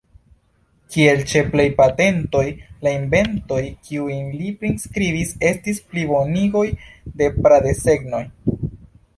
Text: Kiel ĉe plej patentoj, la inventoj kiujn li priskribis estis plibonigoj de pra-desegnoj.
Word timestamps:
Kiel 0.93 1.19
ĉe 1.31 1.41
plej 1.49 1.65
patentoj, 1.81 2.45
la 2.87 2.93
inventoj 3.01 3.59
kiujn 3.89 4.31
li 4.39 4.49
priskribis 4.63 5.35
estis 5.53 5.85
plibonigoj 5.93 6.67
de 7.21 7.33
pra-desegnoj. 7.39 8.25